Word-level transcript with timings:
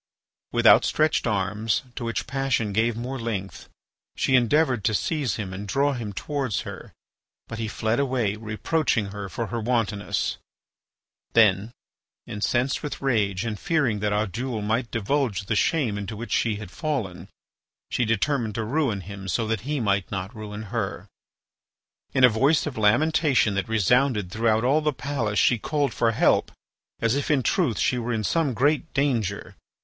With 0.51 0.65
outstretched 0.65 1.27
arms 1.27 1.83
to 1.95 2.03
which 2.03 2.25
passion 2.25 2.73
gave 2.73 2.97
more 2.97 3.19
length, 3.19 3.69
she 4.15 4.35
endeavoured 4.35 4.83
to 4.85 4.95
seize 4.95 5.35
him 5.35 5.53
and 5.53 5.67
draw 5.67 5.93
him 5.93 6.11
towards 6.11 6.61
her. 6.61 6.91
But 7.47 7.59
he 7.59 7.67
fled 7.67 7.99
away, 7.99 8.35
reproaching 8.35 9.11
her 9.11 9.29
for 9.29 9.45
her 9.53 9.61
wantonness. 9.61 10.39
Then, 11.33 11.71
incensed 12.25 12.81
with 12.81 12.99
rage 12.99 13.45
and 13.45 13.59
fearing 13.59 13.99
that 13.99 14.11
Oddoul 14.11 14.63
might 14.63 14.89
divulge 14.89 15.43
the 15.45 15.55
shame 15.55 15.99
into 15.99 16.15
which 16.17 16.31
she 16.31 16.55
had 16.55 16.71
fallen, 16.71 17.29
she 17.91 18.03
determined 18.03 18.55
to 18.55 18.63
ruin 18.63 19.01
him 19.01 19.27
so 19.27 19.45
that 19.45 19.61
he 19.69 19.79
might 19.79 20.09
not 20.11 20.35
ruin 20.35 20.63
her. 20.73 21.07
In 22.11 22.23
a 22.23 22.27
voice 22.27 22.65
of 22.65 22.75
lamentation 22.75 23.53
that 23.53 23.69
resounded 23.69 24.31
throughout 24.31 24.63
all 24.63 24.81
the 24.81 24.93
palace 24.93 25.37
she 25.37 25.59
called 25.59 25.93
for 25.93 26.11
help, 26.13 26.51
as 27.01 27.13
if, 27.13 27.29
in 27.29 27.43
truth, 27.43 27.77
she 27.77 27.99
were 27.99 28.11
in 28.13 28.23
some 28.23 28.55
great 28.55 28.91
danger. 28.95 29.55